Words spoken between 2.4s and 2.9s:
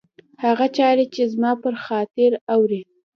اوري